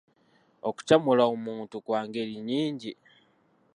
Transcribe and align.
Okukyamula 0.67 1.23
muntu 1.45 1.75
kwa 1.85 1.99
ngeri 2.07 2.35
nnyingi. 2.39 2.91